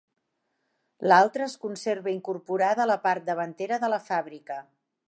L'altra 1.11 1.45
es 1.49 1.57
conserva 1.67 2.15
incorporada 2.15 2.85
a 2.87 2.89
la 2.95 2.97
part 3.07 3.31
davantera 3.33 3.83
de 3.87 3.93
la 3.97 4.03
fàbrica. 4.11 4.61